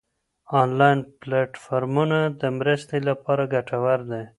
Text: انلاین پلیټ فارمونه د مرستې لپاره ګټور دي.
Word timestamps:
انلاین 0.61 0.99
پلیټ 1.21 1.51
فارمونه 1.63 2.19
د 2.41 2.43
مرستې 2.57 2.97
لپاره 3.09 3.43
ګټور 3.53 3.99
دي. 4.11 4.23